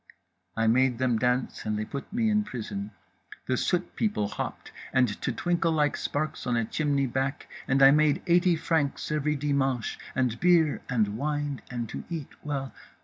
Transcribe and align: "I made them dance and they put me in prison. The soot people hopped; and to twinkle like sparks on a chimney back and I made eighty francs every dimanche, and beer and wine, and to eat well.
"I 0.57 0.65
made 0.65 0.97
them 0.97 1.19
dance 1.19 1.63
and 1.63 1.77
they 1.77 1.85
put 1.85 2.11
me 2.11 2.27
in 2.31 2.43
prison. 2.43 2.89
The 3.45 3.55
soot 3.55 3.95
people 3.95 4.29
hopped; 4.29 4.71
and 4.91 5.07
to 5.21 5.31
twinkle 5.31 5.71
like 5.71 5.95
sparks 5.95 6.47
on 6.47 6.57
a 6.57 6.65
chimney 6.65 7.05
back 7.05 7.47
and 7.67 7.83
I 7.83 7.91
made 7.91 8.23
eighty 8.25 8.55
francs 8.55 9.11
every 9.11 9.35
dimanche, 9.35 9.99
and 10.15 10.39
beer 10.39 10.81
and 10.89 11.17
wine, 11.19 11.61
and 11.69 11.87
to 11.89 12.03
eat 12.09 12.29
well. 12.43 12.73